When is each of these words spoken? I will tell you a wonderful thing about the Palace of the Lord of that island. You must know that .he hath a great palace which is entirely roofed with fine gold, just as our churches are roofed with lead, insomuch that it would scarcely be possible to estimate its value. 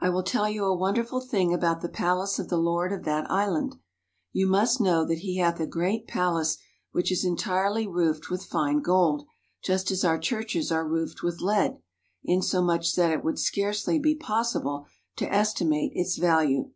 I 0.00 0.10
will 0.10 0.22
tell 0.22 0.48
you 0.48 0.64
a 0.64 0.76
wonderful 0.76 1.20
thing 1.20 1.52
about 1.52 1.80
the 1.80 1.88
Palace 1.88 2.38
of 2.38 2.48
the 2.48 2.56
Lord 2.56 2.92
of 2.92 3.02
that 3.02 3.28
island. 3.28 3.74
You 4.30 4.46
must 4.46 4.80
know 4.80 5.04
that 5.04 5.18
.he 5.26 5.38
hath 5.38 5.58
a 5.58 5.66
great 5.66 6.06
palace 6.06 6.56
which 6.92 7.10
is 7.10 7.24
entirely 7.24 7.84
roofed 7.84 8.30
with 8.30 8.44
fine 8.44 8.80
gold, 8.80 9.26
just 9.60 9.90
as 9.90 10.04
our 10.04 10.18
churches 10.20 10.70
are 10.70 10.86
roofed 10.86 11.24
with 11.24 11.40
lead, 11.40 11.78
insomuch 12.22 12.94
that 12.94 13.10
it 13.10 13.24
would 13.24 13.40
scarcely 13.40 13.98
be 13.98 14.14
possible 14.14 14.86
to 15.16 15.28
estimate 15.32 15.90
its 15.96 16.16
value. 16.16 16.70